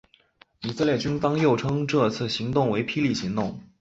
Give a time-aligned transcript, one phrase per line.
[0.63, 3.61] 以色列军方又称这次行动为霹雳行动。